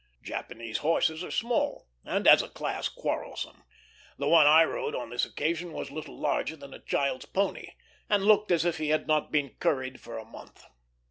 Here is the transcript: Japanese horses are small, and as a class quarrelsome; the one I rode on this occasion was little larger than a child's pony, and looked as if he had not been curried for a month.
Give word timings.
Japanese 0.23 0.79
horses 0.79 1.23
are 1.23 1.29
small, 1.29 1.87
and 2.03 2.27
as 2.27 2.41
a 2.41 2.49
class 2.49 2.89
quarrelsome; 2.89 3.63
the 4.17 4.27
one 4.27 4.47
I 4.47 4.63
rode 4.63 4.95
on 4.95 5.11
this 5.11 5.25
occasion 5.27 5.73
was 5.73 5.91
little 5.91 6.17
larger 6.17 6.55
than 6.55 6.73
a 6.73 6.79
child's 6.79 7.25
pony, 7.27 7.73
and 8.09 8.25
looked 8.25 8.49
as 8.51 8.65
if 8.65 8.79
he 8.79 8.89
had 8.89 9.05
not 9.05 9.31
been 9.31 9.53
curried 9.59 9.99
for 10.01 10.17
a 10.17 10.25
month. 10.25 10.65